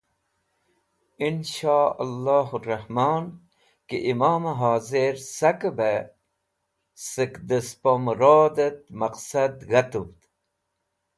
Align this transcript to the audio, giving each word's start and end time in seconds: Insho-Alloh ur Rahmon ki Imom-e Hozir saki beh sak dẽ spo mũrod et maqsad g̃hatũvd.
Insho-Alloh 1.27 2.47
ur 2.55 2.63
Rahmon 2.71 3.25
ki 3.87 3.97
Imom-e 4.11 4.53
Hozir 4.61 5.15
saki 5.37 5.71
beh 5.77 6.05
sak 7.11 7.33
dẽ 7.47 7.65
spo 7.69 7.91
mũrod 8.03 8.55
et 8.67 8.79
maqsad 8.99 9.55
g̃hatũvd. 9.69 10.19